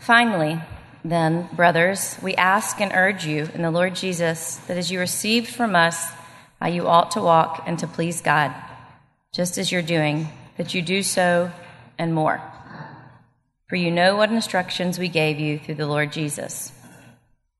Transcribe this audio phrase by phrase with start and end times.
[0.00, 0.60] Finally,
[1.04, 5.48] then, brothers, we ask and urge you in the Lord Jesus that as you received
[5.48, 6.10] from us
[6.60, 8.54] how you ought to walk and to please God,
[9.32, 11.50] just as you're doing, that you do so
[11.98, 12.42] and more.
[13.68, 16.72] For you know what instructions we gave you through the Lord Jesus.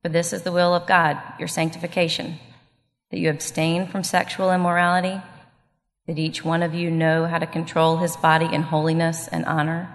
[0.03, 2.39] For this is the will of God, your sanctification,
[3.11, 5.21] that you abstain from sexual immorality,
[6.07, 9.95] that each one of you know how to control his body in holiness and honor,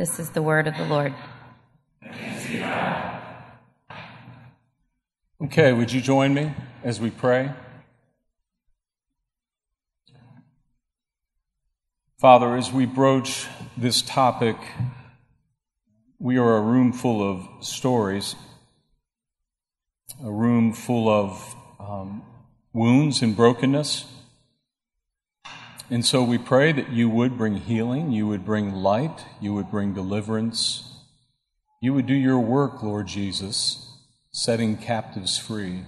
[0.00, 1.12] This is the word of the Lord.
[5.44, 7.52] Okay, would you join me as we pray?
[12.18, 14.56] Father, as we broach this topic,
[16.18, 18.36] we are a room full of stories,
[20.24, 22.22] a room full of um,
[22.72, 24.06] wounds and brokenness.
[25.90, 29.70] And so we pray that you would bring healing, you would bring light, you would
[29.70, 30.94] bring deliverance,
[31.82, 33.88] you would do your work, Lord Jesus
[34.32, 35.82] setting captives free,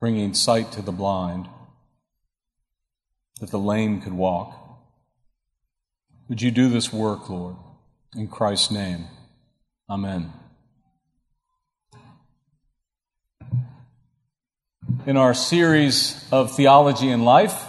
[0.00, 1.48] bringing sight to the blind,
[3.40, 4.54] that the lame could walk.
[6.28, 7.56] Would you do this work, Lord?
[8.14, 9.06] In Christ's name,
[9.88, 10.32] Amen.
[15.06, 17.67] In our series of theology and life,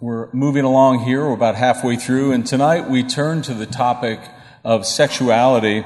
[0.00, 1.24] we're moving along here.
[1.24, 4.20] We're about halfway through, and tonight we turn to the topic
[4.64, 5.84] of sexuality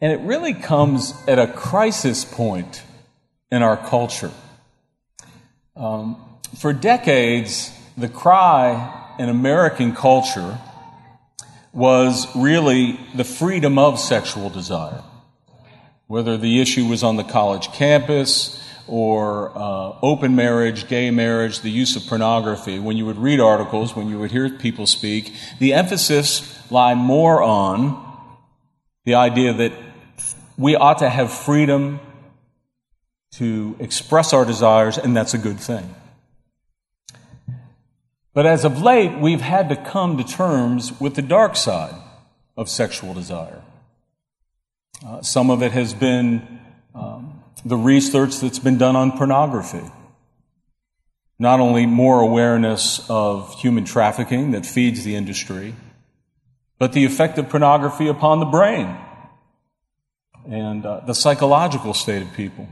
[0.00, 2.82] and it really comes at a crisis point
[3.50, 4.30] in our culture.
[5.74, 6.22] Um,
[6.58, 10.58] for decades, the cry in American culture
[11.72, 15.02] was really the freedom of sexual desire.
[16.08, 21.70] Whether the issue was on the college campus or uh, open marriage, gay marriage, the
[21.70, 25.72] use of pornography, when you would read articles, when you would hear people speak, the
[25.72, 28.02] emphasis lie more on
[29.04, 29.72] the idea that
[30.56, 32.00] we ought to have freedom
[33.32, 35.94] to express our desires, and that's a good thing.
[38.32, 41.94] But as of late, we've had to come to terms with the dark side
[42.56, 43.62] of sexual desire.
[45.06, 46.55] Uh, some of it has been
[47.64, 49.90] the research that's been done on pornography.
[51.38, 55.74] Not only more awareness of human trafficking that feeds the industry,
[56.78, 58.96] but the effect of pornography upon the brain
[60.48, 62.68] and uh, the psychological state of people.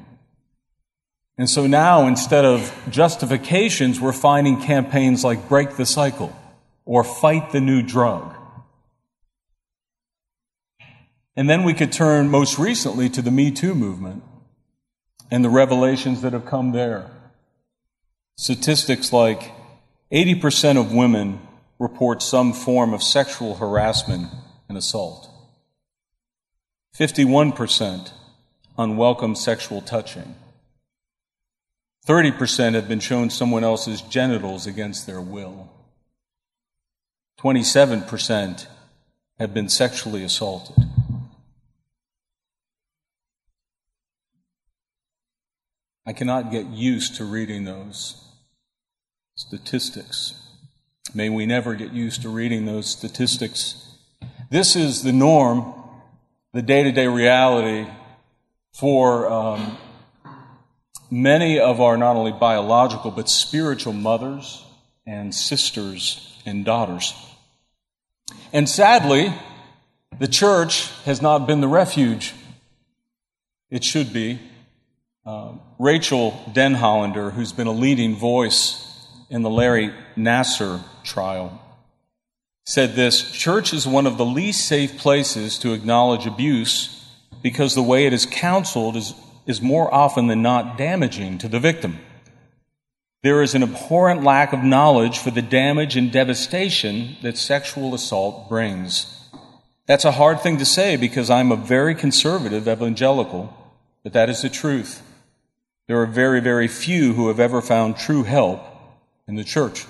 [1.37, 6.35] And so now, instead of justifications, we're finding campaigns like Break the Cycle
[6.85, 8.35] or Fight the New Drug.
[11.37, 14.23] And then we could turn most recently to the Me Too movement
[15.35, 17.11] and the revelations that have come there.
[18.37, 19.51] Statistics like
[20.13, 21.41] 80% of women
[21.81, 24.31] report some form of sexual harassment
[24.69, 25.29] and assault.
[26.97, 28.13] 51%
[28.79, 30.37] unwelcome sexual touching.
[32.07, 35.69] 30% have been shown someone else's genitals against their will.
[37.41, 38.67] 27%
[39.41, 40.77] have been sexually assaulted.
[46.07, 48.23] I cannot get used to reading those
[49.37, 50.35] statistics.
[51.15, 53.97] May we never get used to reading those statistics.
[54.51, 55.73] This is the norm
[56.53, 57.91] the day to day reality
[58.75, 59.79] for um,
[61.11, 64.63] many of our not only biological but spiritual mothers
[65.07, 67.15] and sisters and daughters.
[68.53, 69.33] And sadly,
[70.19, 72.35] the church has not been the refuge
[73.71, 74.39] it should be.
[75.27, 81.63] Uh, Rachel Denhollander, who's been a leading voice in the Larry Nassar trial,
[82.67, 87.11] said this Church is one of the least safe places to acknowledge abuse
[87.43, 89.15] because the way it is counseled is,
[89.47, 91.99] is more often than not damaging to the victim.
[93.23, 98.51] There is an abhorrent lack of knowledge for the damage and devastation that sexual assault
[98.51, 99.27] brings.
[99.87, 103.57] That's a hard thing to say because I'm a very conservative evangelical,
[104.03, 105.03] but that is the truth.
[105.87, 108.65] There are very, very few who have ever found true help
[109.29, 109.85] in the church.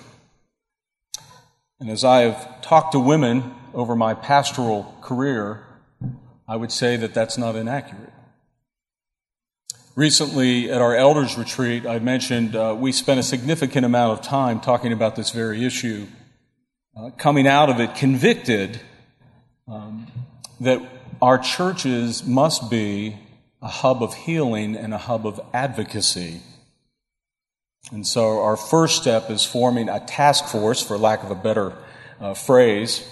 [1.79, 5.65] And as I have talked to women over my pastoral career,
[6.49, 8.13] I would say that that's not inaccurate.
[9.95, 14.59] Recently, at our elders' retreat, I mentioned uh, we spent a significant amount of time
[14.61, 16.09] talking about this very issue,
[16.97, 18.81] uh, coming out of it convicted
[19.69, 20.09] um,
[20.61, 20.81] that
[21.23, 23.17] our churches must be
[23.65, 26.43] a hub of healing and a hub of advocacy.
[27.91, 31.73] And so, our first step is forming a task force, for lack of a better
[32.21, 33.09] uh, phrase,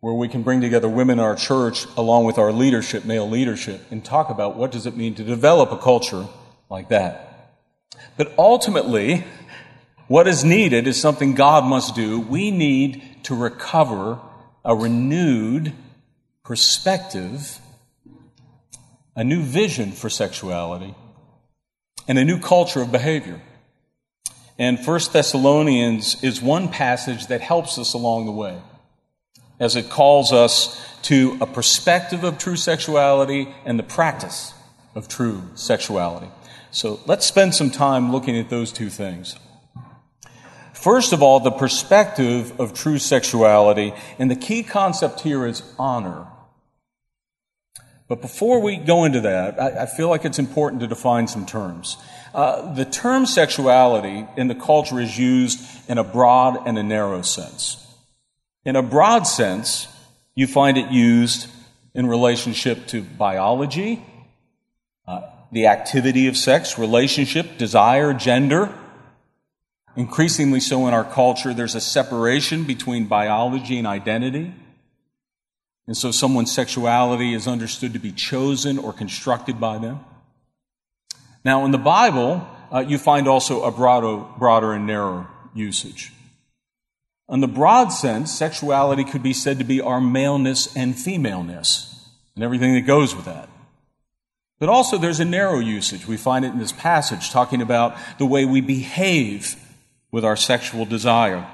[0.00, 3.80] where we can bring together women in our church along with our leadership, male leadership,
[3.90, 6.26] and talk about what does it mean to develop a culture
[6.68, 7.52] like that.
[8.18, 9.24] But ultimately,
[10.08, 12.20] what is needed is something God must do.
[12.20, 14.18] We need to recover
[14.62, 15.72] a renewed
[16.44, 17.58] perspective,
[19.16, 20.94] a new vision for sexuality,
[22.08, 23.40] and a new culture of behavior.
[24.58, 28.60] And First Thessalonians is one passage that helps us along the way
[29.58, 34.54] as it calls us to a perspective of true sexuality and the practice
[34.94, 36.28] of true sexuality.
[36.70, 39.36] So let's spend some time looking at those two things.
[40.72, 46.26] First of all, the perspective of true sexuality, and the key concept here is honor.
[48.10, 51.46] But before we go into that, I, I feel like it's important to define some
[51.46, 51.96] terms.
[52.34, 57.22] Uh, the term sexuality in the culture is used in a broad and a narrow
[57.22, 57.86] sense.
[58.64, 59.86] In a broad sense,
[60.34, 61.48] you find it used
[61.94, 64.04] in relationship to biology,
[65.06, 65.20] uh,
[65.52, 68.74] the activity of sex, relationship, desire, gender.
[69.94, 74.52] Increasingly so in our culture, there's a separation between biology and identity.
[75.90, 79.98] And so someone's sexuality is understood to be chosen or constructed by them.
[81.44, 86.12] Now, in the Bible, uh, you find also a broader, broader and narrower usage.
[87.28, 92.44] In the broad sense, sexuality could be said to be our maleness and femaleness and
[92.44, 93.48] everything that goes with that.
[94.60, 96.06] But also, there's a narrow usage.
[96.06, 99.56] We find it in this passage talking about the way we behave
[100.12, 101.50] with our sexual desire.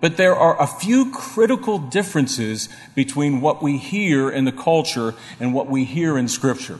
[0.00, 5.52] But there are a few critical differences between what we hear in the culture and
[5.52, 6.78] what we hear in Scripture.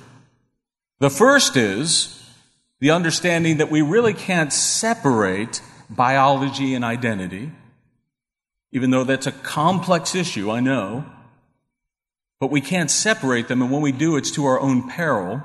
[1.00, 2.22] The first is
[2.80, 5.60] the understanding that we really can't separate
[5.90, 7.50] biology and identity
[8.72, 11.04] even though that's a complex issue, I know.
[12.40, 15.42] But we can't separate them, and when we do, it's to our own peril.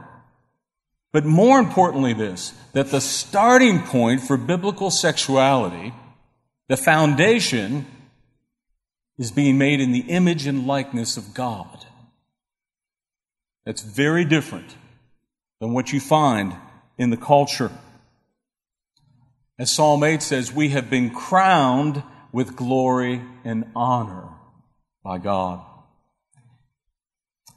[1.12, 5.94] But more importantly, this that the starting point for biblical sexuality,
[6.74, 7.86] the foundation,
[9.20, 11.86] is being made in the image and likeness of God.
[13.64, 14.75] That's very different
[15.60, 16.56] than what you find
[16.98, 17.70] in the culture.
[19.60, 24.30] As Psalm 8 says, we have been crowned with glory and honor
[25.04, 25.64] by God.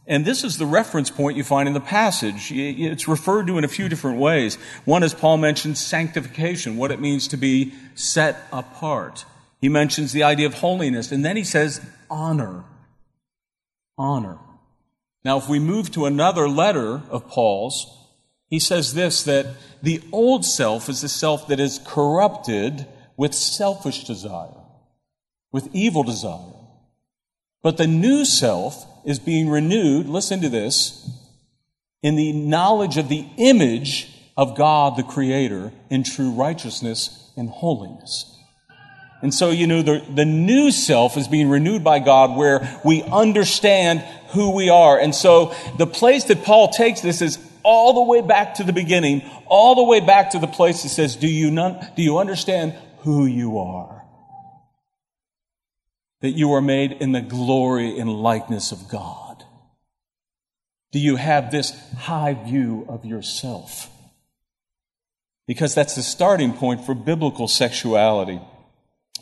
[0.06, 2.52] And this is the reference point you find in the passage.
[2.52, 4.56] It's referred to in a few different ways.
[4.84, 9.24] One, as Paul mentions, sanctification, what it means to be set apart.
[9.60, 12.64] He mentions the idea of holiness, and then he says honor.
[13.98, 14.38] Honor.
[15.24, 17.86] Now, if we move to another letter of Paul's,
[18.48, 19.46] he says this that
[19.82, 22.86] the old self is the self that is corrupted
[23.16, 24.62] with selfish desire
[25.56, 26.52] with evil desire.
[27.62, 31.08] But the new self is being renewed, listen to this,
[32.02, 38.32] in the knowledge of the image of God the Creator in true righteousness and holiness.
[39.22, 43.02] And so, you know, the, the new self is being renewed by God where we
[43.02, 45.00] understand who we are.
[45.00, 48.72] And so the place that Paul takes this is all the way back to the
[48.72, 52.74] beginning, all the way back to the place that says, do you, do you understand
[52.98, 54.04] who you are?
[56.20, 59.44] That you are made in the glory and likeness of God?
[60.92, 63.90] Do you have this high view of yourself?
[65.46, 68.40] Because that's the starting point for biblical sexuality.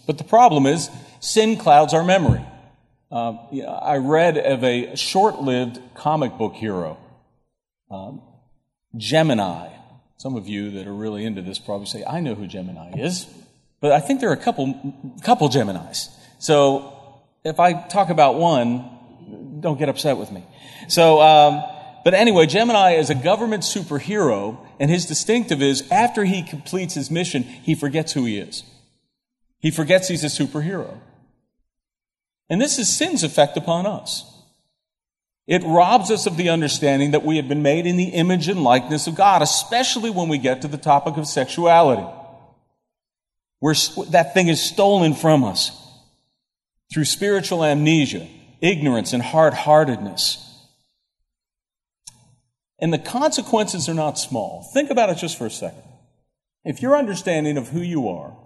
[0.06, 2.44] But the problem is, sin clouds our memory.
[3.10, 3.36] Uh,
[3.82, 6.98] I read of a short lived comic book hero,
[7.90, 8.22] um,
[8.96, 9.68] Gemini.
[10.16, 13.26] Some of you that are really into this probably say, I know who Gemini is.
[13.80, 16.08] But I think there are a couple, couple Geminis.
[16.44, 20.44] So if I talk about one, don't get upset with me.
[20.88, 21.64] So, um,
[22.04, 27.10] but anyway, Gemini is a government superhero, and his distinctive is after he completes his
[27.10, 28.62] mission, he forgets who he is.
[29.60, 30.98] He forgets he's a superhero.
[32.50, 34.30] And this is sin's effect upon us.
[35.46, 38.62] It robs us of the understanding that we have been made in the image and
[38.62, 42.06] likeness of God, especially when we get to the topic of sexuality.
[43.60, 43.74] Where
[44.10, 45.80] that thing is stolen from us
[46.92, 48.28] through spiritual amnesia,
[48.60, 50.40] ignorance, and hard heartedness.
[52.78, 54.62] And the consequences are not small.
[54.74, 55.82] Think about it just for a second.
[56.64, 58.36] If your understanding of who you are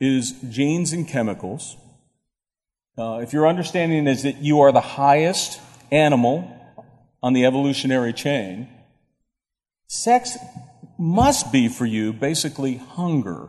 [0.00, 1.76] is genes and chemicals,
[2.96, 5.60] uh, if your understanding is that you are the highest
[5.90, 6.54] animal
[7.22, 8.68] on the evolutionary chain,
[9.86, 10.36] sex
[10.98, 13.48] must be for you basically hunger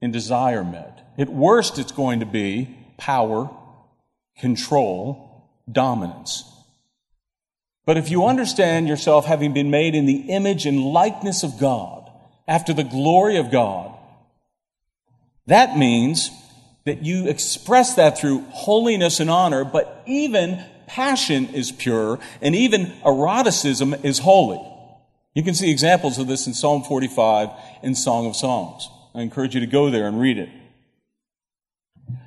[0.00, 1.00] and desire met.
[1.18, 3.50] At worst, it's going to be power,
[4.38, 6.44] control, dominance.
[7.86, 12.10] But if you understand yourself having been made in the image and likeness of God,
[12.48, 13.92] after the glory of God,
[15.46, 16.30] that means
[16.84, 22.92] that you express that through holiness and honor, but even passion is pure, and even
[23.04, 24.60] eroticism is holy.
[25.34, 27.48] You can see examples of this in Psalm 45
[27.82, 28.88] and Song of Songs.
[29.14, 30.48] I encourage you to go there and read it.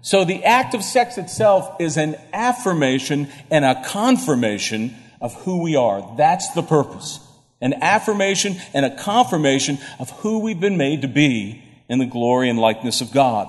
[0.01, 5.75] So the act of sex itself is an affirmation and a confirmation of who we
[5.75, 6.15] are.
[6.17, 7.19] That's the purpose.
[7.59, 12.49] An affirmation and a confirmation of who we've been made to be in the glory
[12.49, 13.47] and likeness of God.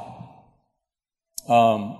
[1.48, 1.98] Um,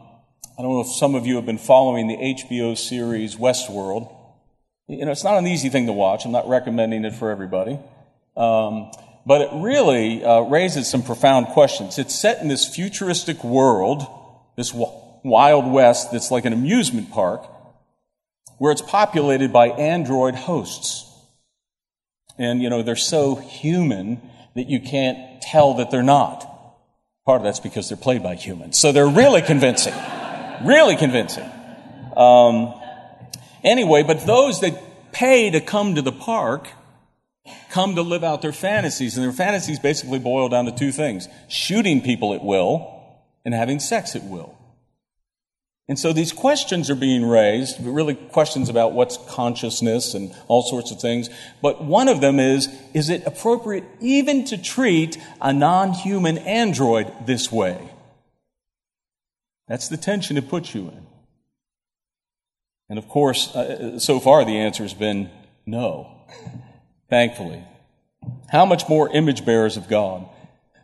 [0.59, 4.15] I don't know if some of you have been following the HBO series Westworld.
[4.89, 6.25] You know, it's not an easy thing to watch.
[6.25, 7.79] I'm not recommending it for everybody.
[8.37, 8.91] Um,
[9.29, 11.99] but it really uh, raises some profound questions.
[11.99, 14.07] It's set in this futuristic world,
[14.57, 17.47] this wild west that's like an amusement park,
[18.57, 21.05] where it's populated by android hosts.
[22.39, 24.23] And, you know, they're so human
[24.55, 26.47] that you can't tell that they're not.
[27.27, 28.79] Part of that's because they're played by humans.
[28.79, 29.93] So they're really convincing.
[30.65, 31.45] really convincing.
[32.17, 32.73] Um,
[33.63, 36.69] anyway, but those that pay to come to the park
[37.71, 39.17] come to live out their fantasies.
[39.17, 42.95] And their fantasies basically boil down to two things shooting people at will
[43.45, 44.59] and having sex at will.
[45.89, 50.91] And so these questions are being raised, really questions about what's consciousness and all sorts
[50.91, 51.31] of things.
[51.63, 57.51] But one of them is, is it appropriate even to treat a non-human android this
[57.51, 57.91] way?
[59.67, 61.07] That's the tension it puts you in.
[62.91, 65.31] And of course, uh, so far the answer has been
[65.65, 66.11] no,
[67.09, 67.65] thankfully.
[68.49, 70.29] How much more image bearers of God?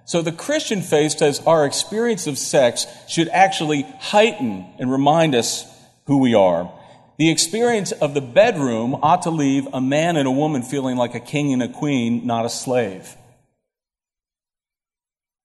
[0.06, 5.64] So the Christian faith says our experience of sex should actually heighten and remind us
[6.06, 6.70] who we are.
[7.16, 11.14] The experience of the bedroom ought to leave a man and a woman feeling like
[11.14, 13.16] a king and a queen, not a slave.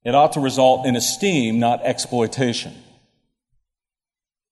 [0.04, 2.74] It ought to result in esteem, not exploitation.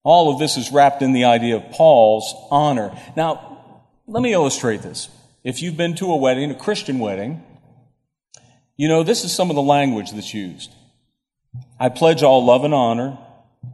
[0.04, 2.98] All of this is wrapped in the idea of Paul's honor.
[3.16, 5.10] Now, let me illustrate this.
[5.44, 7.44] If you've been to a wedding, a Christian wedding,
[8.76, 10.74] you know, this is some of the language that's used.
[11.80, 13.18] I pledge all love and honor,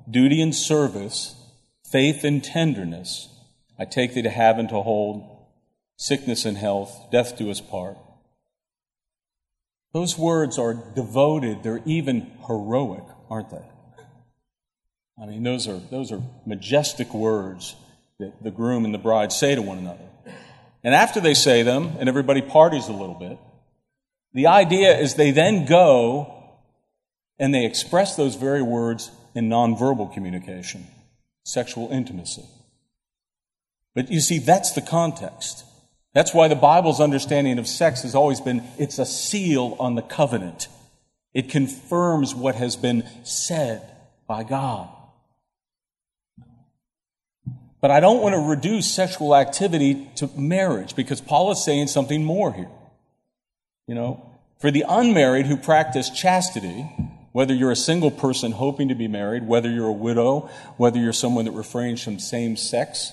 [0.10, 1.36] duty and service,
[1.90, 3.30] faith and tenderness.
[3.78, 5.30] I take thee to have and to hold,
[5.98, 7.98] sickness and health, death do us part.
[9.94, 13.66] Those words are devoted, they're even heroic, aren't they?
[15.22, 17.76] I mean, those are, those are majestic words
[18.20, 20.10] that the groom and the bride say to one another.
[20.84, 23.38] And after they say them, and everybody parties a little bit,
[24.34, 26.34] the idea is they then go
[27.40, 30.88] and they express those very words in nonverbal communication,
[31.44, 32.44] sexual intimacy.
[33.96, 35.66] But you see, that's the context.
[36.14, 40.02] That's why the Bible's understanding of sex has always been it's a seal on the
[40.02, 40.68] covenant.
[41.34, 43.82] It confirms what has been said
[44.28, 44.90] by God.
[47.84, 52.24] But I don't want to reduce sexual activity to marriage because Paul is saying something
[52.24, 52.70] more here.
[53.88, 54.26] You know,
[54.62, 56.90] for the unmarried who practice chastity,
[57.34, 61.12] whether you're a single person hoping to be married, whether you're a widow, whether you're
[61.12, 63.12] someone that refrains from same sex,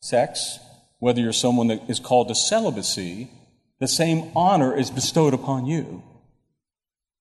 [0.00, 0.60] sex,
[0.98, 3.30] whether you're someone that is called to celibacy,
[3.80, 6.02] the same honor is bestowed upon you.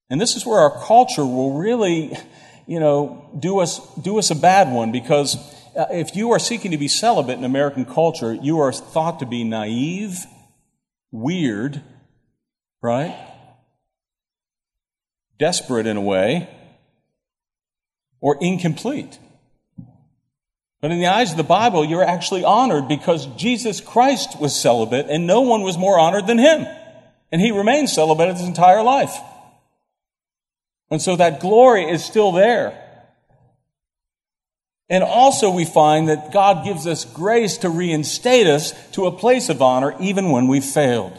[0.09, 2.17] And this is where our culture will really,
[2.65, 5.35] you know, do us, do us a bad one because
[5.75, 9.25] uh, if you are seeking to be celibate in American culture, you are thought to
[9.25, 10.25] be naive,
[11.11, 11.81] weird,
[12.81, 13.15] right?
[15.37, 16.49] Desperate in a way,
[18.21, 19.19] or incomplete.
[20.81, 25.07] But in the eyes of the Bible, you're actually honored because Jesus Christ was celibate
[25.09, 26.67] and no one was more honored than him.
[27.31, 29.17] And he remained celibate his entire life.
[30.91, 32.84] And so that glory is still there.
[34.89, 39.49] And also we find that God gives us grace to reinstate us to a place
[39.49, 41.17] of honor even when we've failed.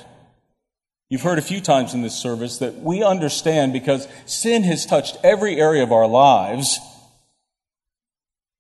[1.09, 5.17] You've heard a few times in this service that we understand because sin has touched
[5.23, 6.79] every area of our lives.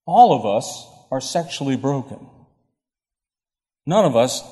[0.07, 2.29] All of us are sexually broken.
[3.85, 4.43] None of us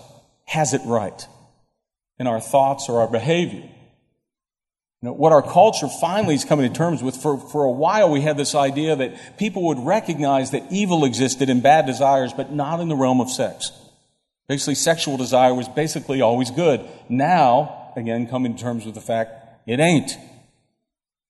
[0.47, 1.27] has it right
[2.19, 3.69] in our thoughts or our behavior.
[5.05, 8.11] You know, what our culture finally is coming to terms with, for, for a while
[8.11, 12.53] we had this idea that people would recognize that evil existed in bad desires, but
[12.53, 13.71] not in the realm of sex.
[14.49, 16.89] Basically, sexual desire was basically always good.
[17.11, 20.17] Now, again, coming to terms with the fact it ain't.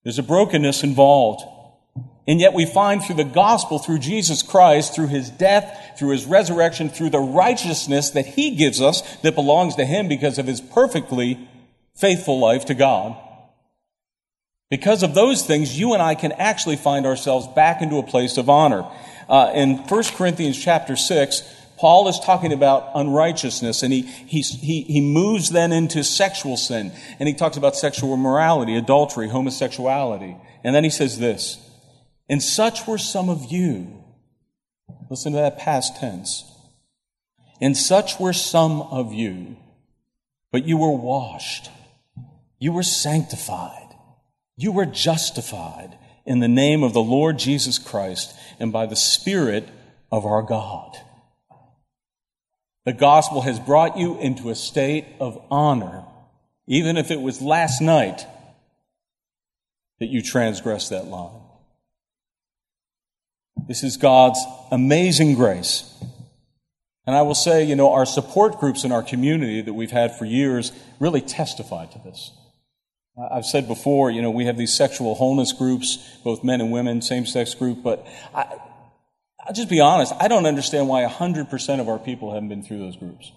[0.04, 1.42] There's a brokenness involved.
[2.28, 6.26] And yet we find through the gospel, through Jesus Christ, through his death, through his
[6.26, 10.60] resurrection, through the righteousness that he gives us that belongs to him because of his
[10.60, 11.48] perfectly
[11.96, 13.20] faithful life to God.
[14.74, 18.38] Because of those things, you and I can actually find ourselves back into a place
[18.38, 18.84] of honor.
[19.28, 21.42] Uh, in 1 Corinthians chapter 6,
[21.78, 26.90] Paul is talking about unrighteousness and he, he, he, he moves then into sexual sin.
[27.20, 30.36] And he talks about sexual immorality, adultery, homosexuality.
[30.64, 31.56] And then he says this,
[32.28, 34.02] and such were some of you.
[35.08, 36.50] Listen to that past tense.
[37.60, 39.56] And such were some of you,
[40.50, 41.70] but you were washed,
[42.58, 43.83] you were sanctified,
[44.56, 49.68] you were justified in the name of the Lord Jesus Christ and by the Spirit
[50.10, 50.96] of our God.
[52.84, 56.04] The gospel has brought you into a state of honor,
[56.66, 58.26] even if it was last night
[60.00, 61.40] that you transgressed that line.
[63.66, 65.90] This is God's amazing grace.
[67.06, 70.16] And I will say, you know, our support groups in our community that we've had
[70.16, 72.32] for years really testify to this.
[73.16, 77.00] I've said before, you know, we have these sexual wholeness groups, both men and women,
[77.00, 78.46] same sex group, but I,
[79.46, 82.80] will just be honest, I don't understand why 100% of our people haven't been through
[82.80, 83.30] those groups.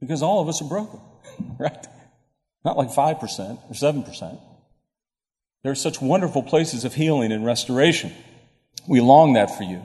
[0.00, 0.98] Because all of us are broken,
[1.58, 1.86] right?
[2.64, 4.40] Not like 5% or 7%.
[5.62, 8.12] There are such wonderful places of healing and restoration.
[8.88, 9.84] We long that for you.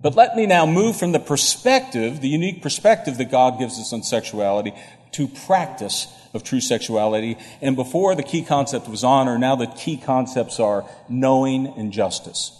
[0.00, 3.92] But let me now move from the perspective, the unique perspective that God gives us
[3.92, 4.72] on sexuality,
[5.12, 7.36] to practice of true sexuality.
[7.60, 12.52] And before the key concept was honor, now the key concepts are knowing and justice.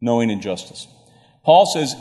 [0.00, 0.86] Knowing and justice.
[1.44, 1.94] Paul says,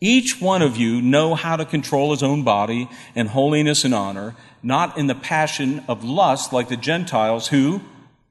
[0.00, 4.36] each one of you know how to control his own body in holiness and honor,
[4.62, 7.80] not in the passion of lust like the Gentiles who,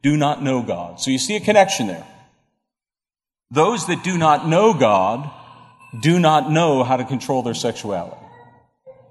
[0.01, 1.01] do not know God.
[1.01, 2.05] So you see a connection there.
[3.51, 5.29] Those that do not know God
[5.99, 8.26] do not know how to control their sexuality.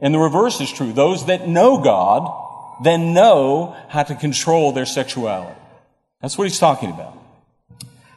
[0.00, 0.92] And the reverse is true.
[0.92, 2.44] Those that know God
[2.82, 5.58] then know how to control their sexuality.
[6.20, 7.16] That's what he's talking about.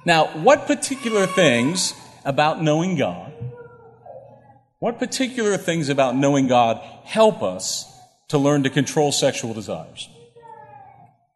[0.05, 1.93] Now, what particular things
[2.25, 3.31] about knowing God,
[4.79, 7.85] what particular things about knowing God help us
[8.29, 10.09] to learn to control sexual desires?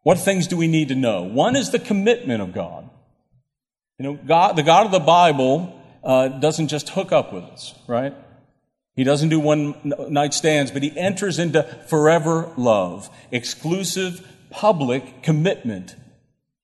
[0.02, 1.22] What things do we need to know?
[1.22, 2.88] One is the commitment of God.
[3.98, 7.74] You know, God, the God of the Bible uh, doesn't just hook up with us,
[7.86, 8.14] right?
[8.96, 9.74] He doesn't do one
[10.08, 15.96] night stands, but he enters into forever love, exclusive public commitment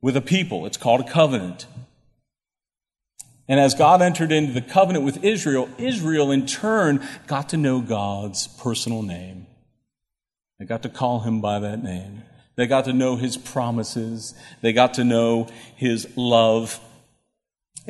[0.01, 0.65] with a people.
[0.67, 1.67] It's called a covenant.
[3.49, 7.81] And as God entered into the covenant with Israel, Israel in turn got to know
[7.81, 9.49] God's personal name.
[10.61, 12.23] They got to call him by that name.
[12.55, 14.35] They got to know his promises.
[14.61, 16.79] They got to know his love.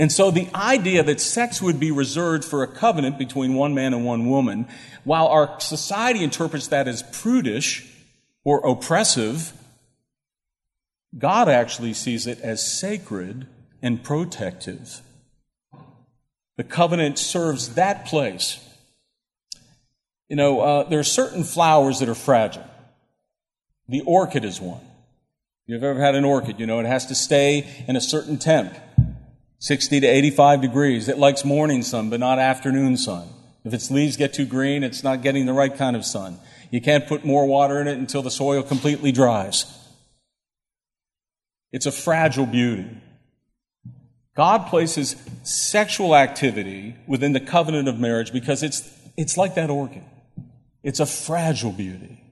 [0.00, 3.92] And so the idea that sex would be reserved for a covenant between one man
[3.92, 4.66] and one woman,
[5.04, 7.86] while our society interprets that as prudish
[8.42, 9.52] or oppressive,
[11.18, 13.46] God actually sees it as sacred
[13.82, 15.02] and protective.
[16.56, 18.58] The covenant serves that place.
[20.30, 22.64] You know, uh, there are certain flowers that are fragile.
[23.86, 24.80] The orchid is one.
[25.66, 28.74] You've ever had an orchid, you know it has to stay in a certain temp,
[29.60, 31.08] 60 to 85 degrees.
[31.08, 33.28] It likes morning sun, but not afternoon sun.
[33.62, 36.38] If its leaves get too green, it's not getting the right kind of sun.
[36.70, 39.66] You can't put more water in it until the soil completely dries.
[41.72, 42.88] It's a fragile beauty.
[44.34, 50.04] God places sexual activity within the covenant of marriage because it's, it's like that organ.
[50.82, 52.24] It's a fragile beauty.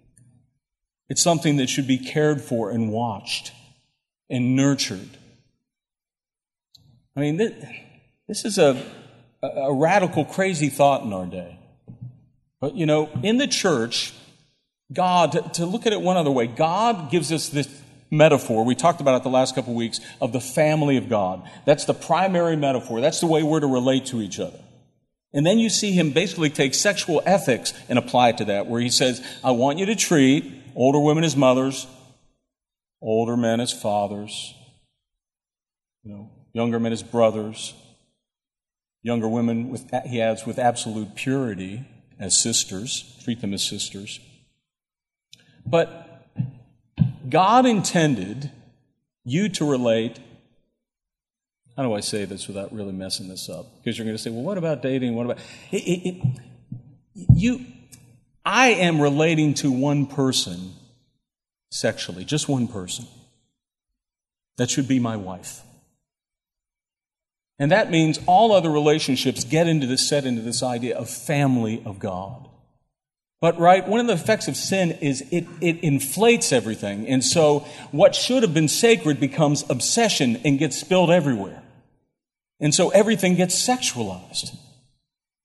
[1.11, 3.53] It's something that should be cared for and watched
[4.31, 5.18] and nurtured.
[7.19, 7.37] I mean,
[8.29, 8.81] this is a,
[9.43, 11.59] a radical, crazy thought in our day.
[12.61, 14.15] But, you know, in the church,
[14.93, 17.69] God, to look at it one other way, God gives us this
[18.09, 18.65] metaphor.
[18.65, 21.43] We talked about it the last couple of weeks of the family of God.
[21.67, 23.01] That's the primary metaphor.
[23.01, 24.61] That's the way we're to relate to each other.
[25.33, 28.81] And then you see him basically take sexual ethics and apply it to that, where
[28.81, 31.89] he says, I want you to treat older women as mothers,
[33.03, 34.55] older men as fathers,
[36.05, 37.75] you know, younger men as brothers,
[39.03, 41.87] younger women with, he adds, with absolute purity
[42.19, 44.21] as sisters, treat them as sisters.
[45.65, 46.27] But
[47.29, 48.51] God intended
[49.25, 50.19] you to relate.
[51.77, 53.67] How do I say this without really messing this up?
[53.79, 55.15] Because you're going to say, well, what about dating?
[55.15, 55.39] What about.
[55.71, 56.39] It, it, it,
[57.35, 57.65] you,
[58.45, 60.73] I am relating to one person
[61.71, 63.07] sexually, just one person.
[64.57, 65.61] That should be my wife.
[67.59, 71.83] And that means all other relationships get into this, set into this idea of family
[71.85, 72.49] of God.
[73.41, 77.07] But, right, one of the effects of sin is it, it inflates everything.
[77.07, 77.61] And so
[77.93, 81.63] what should have been sacred becomes obsession and gets spilled everywhere.
[82.61, 84.57] And so everything gets sexualized.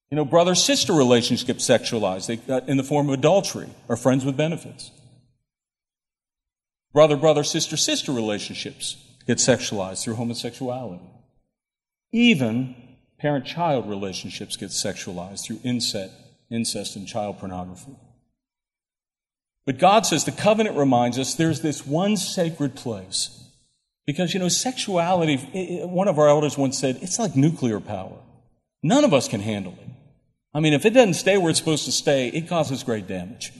[0.09, 3.95] You know, brother sister relationships get sexualized they, uh, in the form of adultery or
[3.95, 4.91] friends with benefits.
[6.93, 11.03] Brother brother sister sister relationships get sexualized through homosexuality.
[12.13, 12.75] Even
[13.17, 16.13] parent child relationships get sexualized through incest,
[16.49, 17.95] incest and child pornography.
[19.65, 23.39] But God says the covenant reminds us there's this one sacred place.
[24.05, 25.37] Because, you know, sexuality,
[25.85, 28.17] one of our elders once said, it's like nuclear power.
[28.83, 29.89] None of us can handle it.
[30.53, 33.53] I mean, if it doesn't stay where it's supposed to stay, it causes great damage.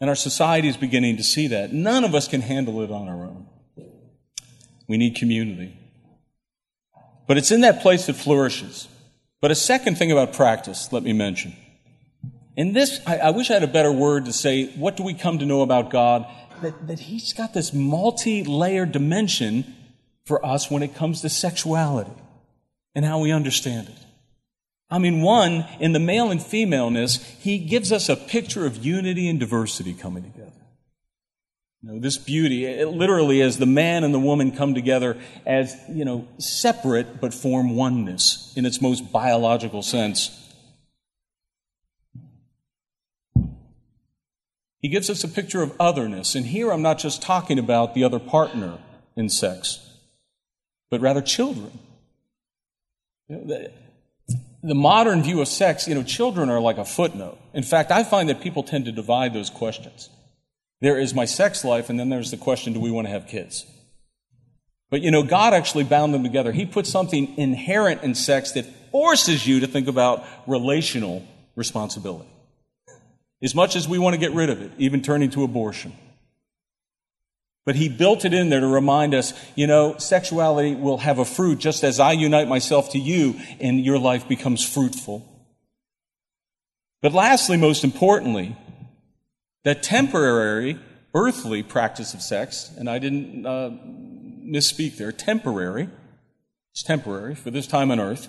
[0.00, 1.72] And our society is beginning to see that.
[1.72, 3.48] None of us can handle it on our own.
[4.86, 5.76] We need community.
[7.28, 8.88] But it's in that place that flourishes.
[9.40, 11.54] But a second thing about practice, let me mention.
[12.56, 15.14] In this, I, I wish I had a better word to say, what do we
[15.14, 16.26] come to know about God?
[16.62, 19.76] That, that He's got this multi layered dimension
[20.24, 22.10] for us when it comes to sexuality
[22.96, 23.98] and how we understand it.
[24.90, 29.28] I mean, one, in the male and femaleness, he gives us a picture of unity
[29.28, 30.50] and diversity coming together.
[31.82, 35.76] You know, this beauty, it literally as the man and the woman come together as,
[35.88, 40.34] you know, separate but form oneness in its most biological sense.
[44.80, 46.34] He gives us a picture of otherness.
[46.34, 48.78] And here I'm not just talking about the other partner
[49.16, 49.78] in sex,
[50.90, 51.78] but rather children.
[53.28, 53.68] You know,
[54.62, 57.38] the modern view of sex, you know, children are like a footnote.
[57.54, 60.10] In fact, I find that people tend to divide those questions.
[60.80, 63.26] There is my sex life, and then there's the question do we want to have
[63.26, 63.66] kids?
[64.90, 66.52] But you know, God actually bound them together.
[66.52, 72.28] He put something inherent in sex that forces you to think about relational responsibility.
[73.42, 75.92] As much as we want to get rid of it, even turning to abortion.
[77.64, 81.24] But he built it in there to remind us, you know, sexuality will have a
[81.24, 85.28] fruit just as I unite myself to you and your life becomes fruitful.
[87.02, 88.56] But lastly, most importantly,
[89.64, 90.78] that temporary,
[91.14, 93.70] earthly practice of sex, and I didn't uh,
[94.44, 95.88] misspeak there, temporary,
[96.72, 98.28] it's temporary for this time on earth,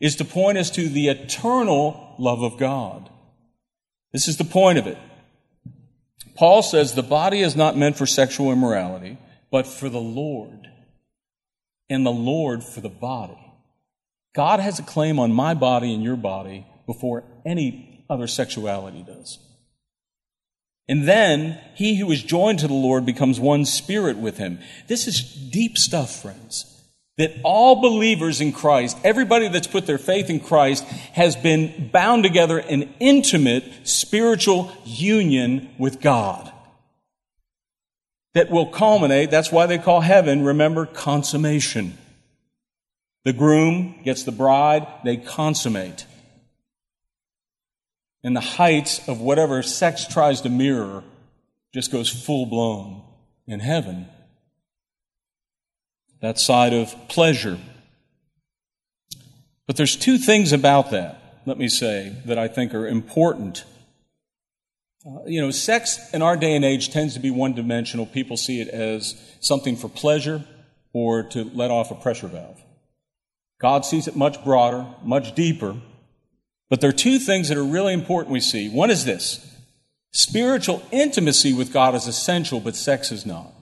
[0.00, 3.10] is to point us to the eternal love of God.
[4.12, 4.98] This is the point of it.
[6.36, 9.18] Paul says the body is not meant for sexual immorality,
[9.50, 10.68] but for the Lord,
[11.90, 13.38] and the Lord for the body.
[14.34, 19.38] God has a claim on my body and your body before any other sexuality does.
[20.88, 24.58] And then he who is joined to the Lord becomes one spirit with him.
[24.86, 26.64] This is deep stuff, friends.
[27.18, 32.22] That all believers in Christ, everybody that's put their faith in Christ, has been bound
[32.22, 36.52] together in intimate spiritual union with God.
[38.34, 41.98] That will culminate, that's why they call heaven, remember, consummation.
[43.24, 46.06] The groom gets the bride, they consummate.
[48.22, 51.04] And the heights of whatever sex tries to mirror
[51.72, 53.02] just goes full blown
[53.46, 54.08] in heaven
[56.20, 57.58] that side of pleasure.
[59.66, 63.64] But there's two things about that, let me say, that I think are important.
[65.06, 68.06] Uh, you know, sex in our day and age tends to be one dimensional.
[68.06, 70.44] People see it as something for pleasure
[70.92, 72.60] or to let off a pressure valve.
[73.60, 75.76] God sees it much broader, much deeper.
[76.70, 78.68] But there are two things that are really important we see.
[78.68, 79.44] One is this
[80.12, 83.52] spiritual intimacy with God is essential, but sex is not.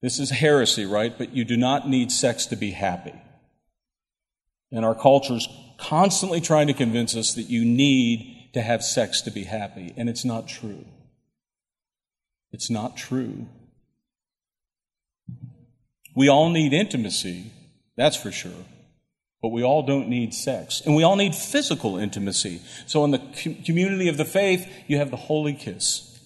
[0.00, 1.16] This is heresy, right?
[1.16, 3.14] But you do not need sex to be happy.
[4.70, 9.30] And our culture's constantly trying to convince us that you need to have sex to
[9.30, 9.92] be happy.
[9.96, 10.84] And it's not true.
[12.52, 13.46] It's not true.
[16.14, 17.52] We all need intimacy,
[17.96, 18.64] that's for sure.
[19.40, 20.82] But we all don't need sex.
[20.84, 22.60] And we all need physical intimacy.
[22.86, 23.18] So in the
[23.64, 26.18] community of the faith, you have the holy kiss,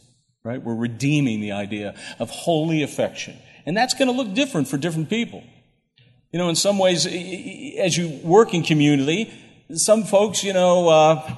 [0.45, 0.63] right?
[0.63, 3.37] We're redeeming the idea of holy affection.
[3.67, 5.45] And that's going to look different for different people.
[6.33, 9.31] You know, in some ways, as you work in community,
[9.75, 11.37] some folks, you know, uh,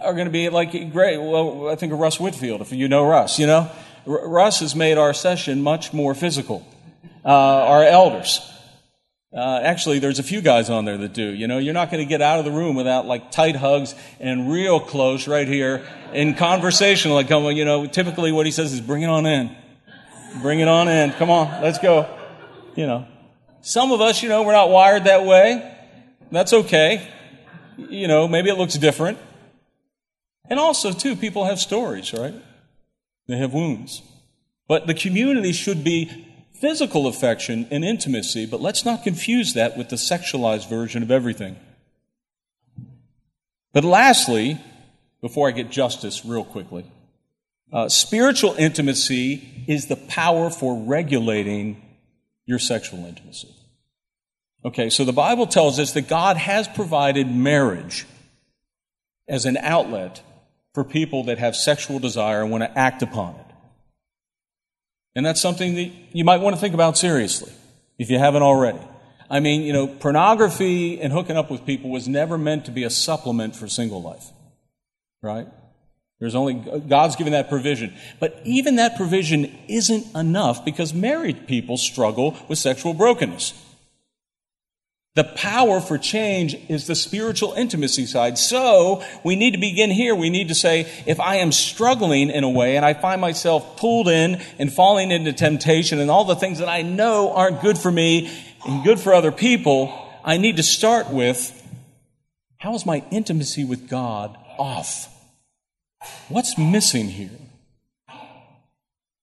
[0.00, 1.18] are going to be like great.
[1.18, 3.70] Well, I think of Russ Whitfield, if you know Russ, you know.
[4.06, 6.66] R- Russ has made our session much more physical.
[7.24, 8.49] Uh, our elders.
[9.32, 11.22] Uh, actually, there's a few guys on there that do.
[11.22, 13.94] You know, you're not going to get out of the room without like tight hugs
[14.18, 17.12] and real close right here in conversation.
[17.12, 19.54] Like, come on, you know, typically what he says is, "Bring it on in,
[20.42, 21.12] bring it on in.
[21.12, 22.08] Come on, let's go."
[22.74, 23.06] You know,
[23.60, 25.76] some of us, you know, we're not wired that way.
[26.32, 27.08] That's okay.
[27.76, 29.18] You know, maybe it looks different.
[30.48, 32.34] And also, too, people have stories, right?
[33.28, 34.02] They have wounds.
[34.66, 36.26] But the community should be
[36.60, 41.56] physical affection and intimacy, but let's not confuse that with the sexualized version of everything.
[43.72, 44.60] But lastly,
[45.20, 46.84] before I get justice real quickly,
[47.72, 51.80] uh, spiritual intimacy is the power for regulating
[52.46, 53.48] your sexual intimacy.
[54.64, 58.06] Okay, so the Bible tells us that God has provided marriage
[59.28, 60.20] as an outlet
[60.74, 63.49] for people that have sexual desire and want to act upon it.
[65.14, 67.52] And that's something that you might want to think about seriously
[67.98, 68.80] if you haven't already.
[69.28, 72.84] I mean, you know, pornography and hooking up with people was never meant to be
[72.84, 74.24] a supplement for single life,
[75.22, 75.46] right?
[76.18, 77.94] There's only, God's given that provision.
[78.18, 83.54] But even that provision isn't enough because married people struggle with sexual brokenness.
[85.16, 88.38] The power for change is the spiritual intimacy side.
[88.38, 90.14] So we need to begin here.
[90.14, 93.76] We need to say, if I am struggling in a way and I find myself
[93.76, 97.76] pulled in and falling into temptation and all the things that I know aren't good
[97.76, 98.30] for me
[98.64, 99.92] and good for other people,
[100.24, 101.56] I need to start with,
[102.58, 105.08] how is my intimacy with God off?
[106.28, 107.30] What's missing here?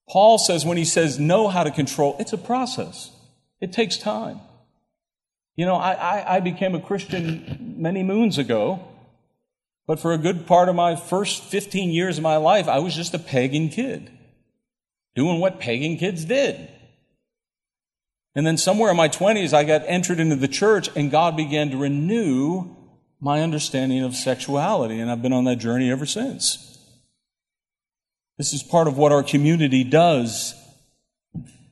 [0.10, 3.12] Paul says when he says know how to control, it's a process.
[3.62, 4.42] It takes time.
[5.58, 8.88] You know, I, I, I became a Christian many moons ago,
[9.88, 12.96] but for a good part of my first 15 years of my life, I was
[12.96, 14.12] just a pagan kid,
[15.16, 16.70] doing what pagan kids did.
[18.36, 21.72] And then somewhere in my 20s, I got entered into the church, and God began
[21.72, 22.76] to renew
[23.20, 26.78] my understanding of sexuality, and I've been on that journey ever since.
[28.38, 30.54] This is part of what our community does,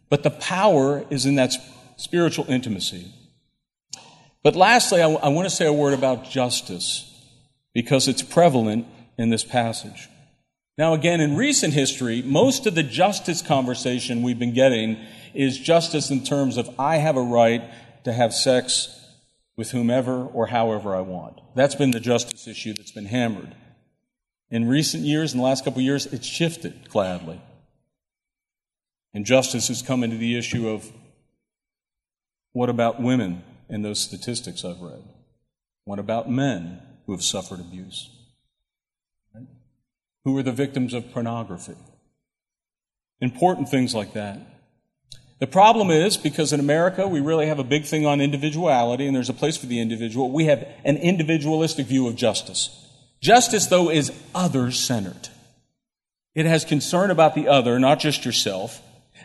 [0.10, 1.54] but the power is in that
[1.98, 3.14] spiritual intimacy.
[4.46, 7.12] But lastly, I, w- I want to say a word about justice
[7.74, 8.86] because it's prevalent
[9.18, 10.08] in this passage.
[10.78, 15.00] Now, again, in recent history, most of the justice conversation we've been getting
[15.34, 17.64] is justice in terms of I have a right
[18.04, 19.04] to have sex
[19.58, 21.42] with whomever or however I want.
[21.56, 23.56] That's been the justice issue that's been hammered.
[24.52, 27.42] In recent years, in the last couple of years, it's shifted gladly.
[29.12, 30.92] And justice has come into the issue of
[32.54, 35.04] what about women in those statistics I've read?
[35.86, 38.10] What about men who have suffered abuse?
[39.34, 39.48] Right?
[40.24, 41.76] Who are the victims of pornography?
[43.22, 44.40] Important things like that.
[45.40, 49.16] The problem is because in America we really have a big thing on individuality and
[49.16, 50.32] there's a place for the individual.
[50.32, 52.82] We have an individualistic view of justice.
[53.22, 55.30] Justice, though, is other centered.
[56.36, 58.82] It has concern about the other, not just yourself.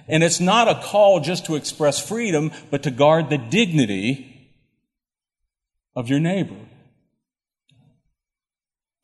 [0.09, 4.30] And it's not a call just to express freedom, but to guard the dignity
[6.01, 6.57] of your neighbor.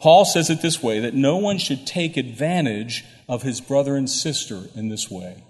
[0.01, 4.09] Paul says it this way that no one should take advantage of his brother and
[4.09, 5.45] sister in this way.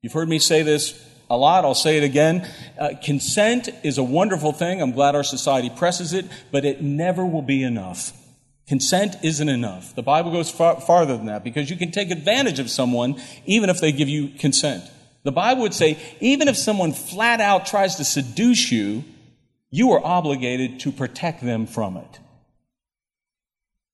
[0.00, 1.64] You've heard me say this a lot.
[1.64, 2.48] I'll say it again.
[2.78, 4.80] Uh, consent is a wonderful thing.
[4.80, 8.12] I'm glad our society presses it, but it never will be enough.
[8.68, 9.96] Consent isn't enough.
[9.96, 13.70] The Bible goes far, farther than that because you can take advantage of someone even
[13.70, 14.84] if they give you consent.
[15.24, 19.02] The Bible would say even if someone flat out tries to seduce you,
[19.72, 22.20] you are obligated to protect them from it,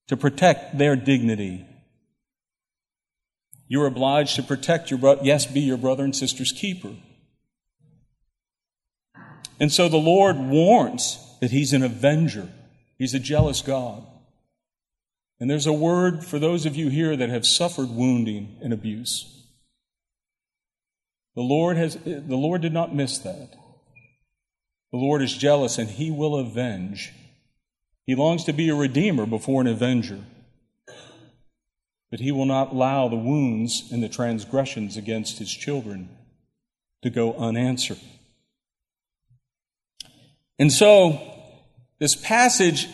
[0.09, 1.65] to protect their dignity.
[3.69, 6.95] You're obliged to protect your brother, yes, be your brother and sister's keeper.
[9.61, 12.49] And so the Lord warns that He's an avenger,
[12.99, 14.05] He's a jealous God.
[15.39, 19.45] And there's a word for those of you here that have suffered wounding and abuse.
[21.37, 23.55] The Lord, has, the Lord did not miss that.
[24.91, 27.13] The Lord is jealous and he will avenge.
[28.07, 30.21] He longs to be a redeemer before an avenger.
[32.11, 36.09] But he will not allow the wounds and the transgressions against his children
[37.03, 38.01] to go unanswered.
[40.59, 41.21] And so,
[41.99, 42.89] this passage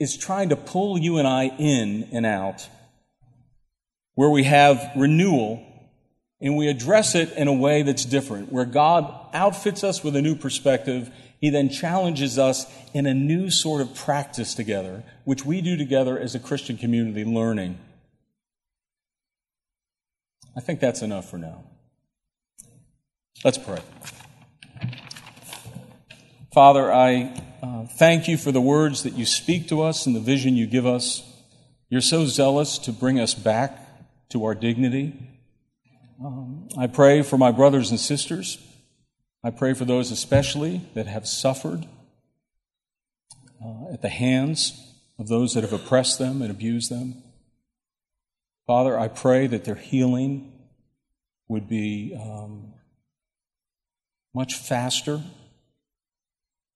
[0.00, 2.68] is trying to pull you and I in and out,
[4.14, 5.62] where we have renewal
[6.44, 10.22] and we address it in a way that's different, where God outfits us with a
[10.22, 11.10] new perspective.
[11.40, 15.76] He he then challenges us in a new sort of practice together, which we do
[15.76, 17.78] together as a Christian community learning.
[20.56, 21.64] I think that's enough for now.
[23.42, 23.80] Let's pray.
[26.52, 30.20] Father, I uh, thank you for the words that you speak to us and the
[30.20, 31.22] vision you give us.
[31.90, 35.33] You're so zealous to bring us back to our dignity.
[36.22, 38.58] Um, I pray for my brothers and sisters.
[39.42, 41.86] I pray for those especially that have suffered
[43.64, 44.80] uh, at the hands
[45.18, 47.22] of those that have oppressed them and abused them.
[48.66, 50.52] Father, I pray that their healing
[51.48, 52.72] would be um,
[54.34, 55.22] much faster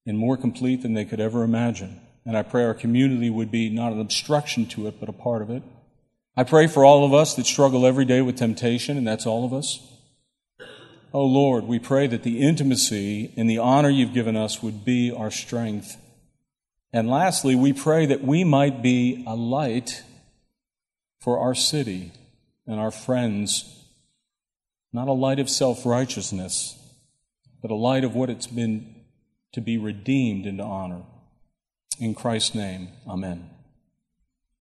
[0.05, 2.01] and more complete than they could ever imagine.
[2.25, 5.41] And I pray our community would be not an obstruction to it, but a part
[5.41, 5.63] of it.
[6.35, 9.45] I pray for all of us that struggle every day with temptation, and that's all
[9.45, 9.85] of us.
[11.11, 15.11] Oh Lord, we pray that the intimacy and the honor you've given us would be
[15.11, 15.97] our strength.
[16.93, 20.03] And lastly, we pray that we might be a light
[21.19, 22.11] for our city
[22.67, 23.85] and our friends,
[24.93, 26.77] not a light of self righteousness,
[27.61, 28.95] but a light of what it's been
[29.53, 31.01] to be redeemed into honor.
[31.99, 33.49] In Christ's name, amen.